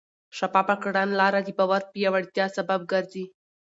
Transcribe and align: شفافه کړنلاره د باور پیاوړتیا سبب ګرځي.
شفافه 0.37 0.75
کړنلاره 0.83 1.39
د 1.43 1.49
باور 1.57 1.81
پیاوړتیا 1.91 2.45
سبب 2.57 2.79
ګرځي. 2.91 3.25